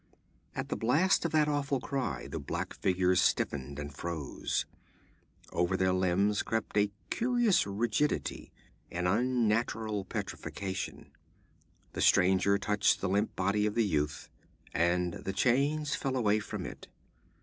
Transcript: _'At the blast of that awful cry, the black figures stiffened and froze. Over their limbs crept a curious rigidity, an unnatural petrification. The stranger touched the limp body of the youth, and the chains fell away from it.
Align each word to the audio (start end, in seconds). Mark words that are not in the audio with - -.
_'At 0.55 0.69
the 0.69 0.75
blast 0.75 1.25
of 1.25 1.31
that 1.33 1.47
awful 1.47 1.79
cry, 1.79 2.25
the 2.25 2.39
black 2.39 2.73
figures 2.73 3.21
stiffened 3.21 3.77
and 3.77 3.93
froze. 3.95 4.65
Over 5.53 5.77
their 5.77 5.93
limbs 5.93 6.41
crept 6.41 6.75
a 6.75 6.89
curious 7.11 7.67
rigidity, 7.67 8.51
an 8.89 9.05
unnatural 9.05 10.03
petrification. 10.05 11.11
The 11.93 12.01
stranger 12.01 12.57
touched 12.57 12.99
the 12.99 13.09
limp 13.09 13.35
body 13.35 13.67
of 13.67 13.75
the 13.75 13.85
youth, 13.85 14.27
and 14.73 15.13
the 15.23 15.33
chains 15.33 15.93
fell 15.93 16.15
away 16.17 16.39
from 16.39 16.65
it. 16.65 16.87